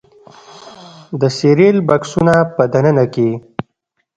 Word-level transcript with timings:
د 1.21 1.23
سیریل 1.37 1.77
بکسونو 1.89 2.35
په 2.55 2.63
دننه 2.73 3.05
کې 3.13 3.29